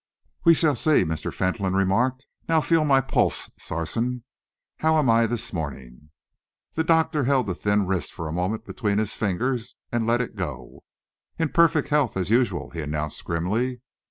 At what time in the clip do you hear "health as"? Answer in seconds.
11.89-12.31